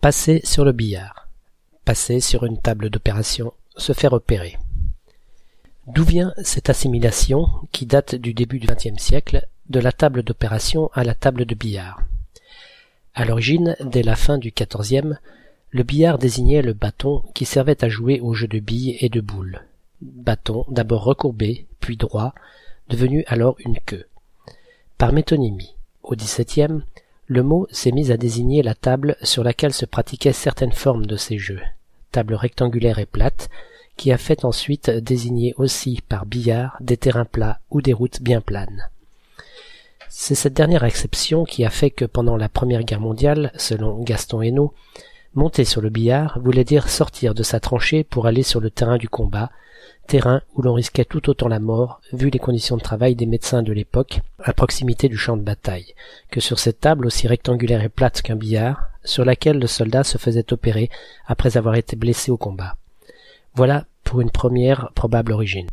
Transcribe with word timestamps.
Passer 0.00 0.40
sur 0.44 0.64
le 0.64 0.72
billard. 0.72 1.28
Passer 1.84 2.20
sur 2.20 2.46
une 2.46 2.56
table 2.56 2.88
d'opération. 2.88 3.52
Se 3.76 3.92
faire 3.92 4.14
opérer. 4.14 4.56
D'où 5.88 6.04
vient 6.04 6.32
cette 6.42 6.70
assimilation, 6.70 7.46
qui 7.70 7.84
date 7.84 8.14
du 8.14 8.32
début 8.32 8.58
du 8.58 8.66
XXe 8.66 8.96
siècle, 8.96 9.46
de 9.68 9.78
la 9.78 9.92
table 9.92 10.22
d'opération 10.22 10.90
à 10.94 11.04
la 11.04 11.12
table 11.12 11.44
de 11.44 11.54
billard? 11.54 12.00
À 13.14 13.26
l'origine, 13.26 13.76
dès 13.80 14.02
la 14.02 14.16
fin 14.16 14.38
du 14.38 14.52
XIVe, 14.52 15.18
le 15.68 15.82
billard 15.82 16.16
désignait 16.16 16.62
le 16.62 16.72
bâton 16.72 17.22
qui 17.34 17.44
servait 17.44 17.84
à 17.84 17.90
jouer 17.90 18.20
au 18.20 18.32
jeu 18.32 18.46
de 18.46 18.58
billes 18.58 18.96
et 19.00 19.10
de 19.10 19.20
boules. 19.20 19.66
Bâton 20.00 20.64
d'abord 20.70 21.04
recourbé, 21.04 21.66
puis 21.78 21.98
droit, 21.98 22.32
devenu 22.88 23.22
alors 23.26 23.56
une 23.58 23.78
queue. 23.80 24.06
Par 24.96 25.12
métonymie, 25.12 25.74
au 26.02 26.16
XVIIe, 26.16 26.84
le 27.30 27.44
mot 27.44 27.68
s'est 27.70 27.92
mis 27.92 28.10
à 28.10 28.16
désigner 28.16 28.60
la 28.60 28.74
table 28.74 29.16
sur 29.22 29.44
laquelle 29.44 29.72
se 29.72 29.86
pratiquaient 29.86 30.32
certaines 30.32 30.72
formes 30.72 31.06
de 31.06 31.16
ces 31.16 31.38
jeux, 31.38 31.60
table 32.10 32.34
rectangulaire 32.34 32.98
et 32.98 33.06
plate, 33.06 33.50
qui 33.96 34.10
a 34.10 34.18
fait 34.18 34.44
ensuite 34.44 34.90
désigner 34.90 35.54
aussi 35.56 36.00
par 36.08 36.26
billard 36.26 36.76
des 36.80 36.96
terrains 36.96 37.24
plats 37.24 37.60
ou 37.70 37.82
des 37.82 37.92
routes 37.92 38.20
bien 38.20 38.40
planes. 38.40 38.88
C'est 40.08 40.34
cette 40.34 40.54
dernière 40.54 40.82
exception 40.82 41.44
qui 41.44 41.64
a 41.64 41.70
fait 41.70 41.90
que 41.90 42.04
pendant 42.04 42.36
la 42.36 42.48
Première 42.48 42.82
Guerre 42.82 42.98
mondiale, 42.98 43.52
selon 43.54 44.02
Gaston 44.02 44.42
Hainaut, 44.42 44.74
monter 45.34 45.64
sur 45.64 45.80
le 45.80 45.90
billard 45.90 46.38
voulait 46.40 46.64
dire 46.64 46.88
sortir 46.88 47.34
de 47.34 47.42
sa 47.42 47.60
tranchée 47.60 48.04
pour 48.04 48.26
aller 48.26 48.42
sur 48.42 48.60
le 48.60 48.70
terrain 48.70 48.98
du 48.98 49.08
combat, 49.08 49.50
terrain 50.06 50.42
où 50.54 50.62
l'on 50.62 50.74
risquait 50.74 51.04
tout 51.04 51.30
autant 51.30 51.48
la 51.48 51.60
mort, 51.60 52.00
vu 52.12 52.30
les 52.30 52.38
conditions 52.38 52.76
de 52.76 52.82
travail 52.82 53.14
des 53.14 53.26
médecins 53.26 53.62
de 53.62 53.72
l'époque, 53.72 54.20
à 54.42 54.52
proximité 54.52 55.08
du 55.08 55.16
champ 55.16 55.36
de 55.36 55.42
bataille, 55.42 55.94
que 56.30 56.40
sur 56.40 56.58
cette 56.58 56.80
table 56.80 57.06
aussi 57.06 57.28
rectangulaire 57.28 57.82
et 57.82 57.88
plate 57.88 58.22
qu'un 58.22 58.36
billard, 58.36 58.88
sur 59.04 59.24
laquelle 59.24 59.58
le 59.58 59.66
soldat 59.66 60.04
se 60.04 60.18
faisait 60.18 60.52
opérer 60.52 60.90
après 61.26 61.56
avoir 61.56 61.76
été 61.76 61.96
blessé 61.96 62.30
au 62.30 62.36
combat. 62.36 62.76
Voilà 63.54 63.84
pour 64.04 64.20
une 64.20 64.30
première 64.30 64.90
probable 64.94 65.32
origine. 65.32 65.68